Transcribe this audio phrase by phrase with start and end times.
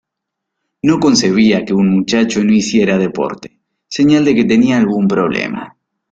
[0.81, 5.77] No concebía que un muchacho no hiciera deporte, señal de que tenía algún problema.